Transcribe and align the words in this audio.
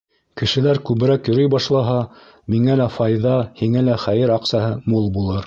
Кешеләр 0.41 0.77
күберәк 0.89 1.29
йөрөй 1.31 1.49
башлаһа, 1.55 1.97
миңә 2.55 2.79
лә 2.81 2.89
файҙа, 2.97 3.35
һиңә 3.61 3.85
лә 3.91 4.01
хәйер 4.07 4.35
аҡсаһы 4.41 4.73
мул 4.91 5.09
булыр. 5.21 5.39